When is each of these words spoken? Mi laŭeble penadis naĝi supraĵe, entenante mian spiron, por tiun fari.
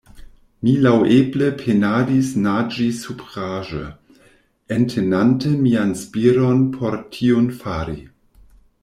Mi 0.67 0.71
laŭeble 0.83 1.49
penadis 1.57 2.31
naĝi 2.45 2.87
supraĵe, 3.01 3.81
entenante 4.79 5.53
mian 5.67 5.93
spiron, 6.01 6.65
por 6.79 6.99
tiun 7.19 7.51
fari. 7.61 7.99